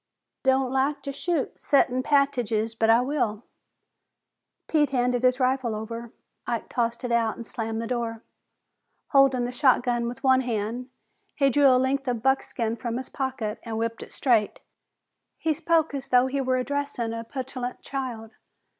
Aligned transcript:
"Don't 0.41 0.71
like 0.73 1.03
to 1.03 1.11
shoot 1.11 1.59
settin' 1.59 2.01
pat'tidges, 2.01 2.73
but 2.73 2.89
I 2.89 3.01
will." 3.01 3.43
Pete 4.67 4.89
handed 4.89 5.21
his 5.21 5.39
rifle 5.39 5.75
over. 5.75 6.11
Ike 6.47 6.69
tossed 6.69 7.03
it 7.03 7.11
out 7.11 7.35
and 7.35 7.45
slammed 7.45 7.79
the 7.79 7.85
door. 7.85 8.23
Holding 9.09 9.45
the 9.45 9.51
shotgun 9.51 10.07
with 10.07 10.23
one 10.23 10.41
hand, 10.41 10.89
he 11.35 11.51
drew 11.51 11.67
a 11.67 11.77
length 11.77 12.07
of 12.07 12.23
buckskin 12.23 12.77
from 12.77 12.97
his 12.97 13.09
pocket 13.09 13.59
and 13.61 13.77
whipped 13.77 14.01
it 14.01 14.11
straight. 14.11 14.59
He 15.37 15.53
spoke 15.53 15.93
as 15.93 16.07
though 16.07 16.25
he 16.25 16.41
were 16.41 16.57
addressing 16.57 17.13
a 17.13 17.23
petulant 17.23 17.83
child. 17.83 18.31